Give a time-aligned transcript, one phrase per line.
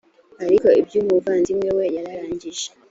[0.43, 2.65] ariko iby umuvandimwe we yararangije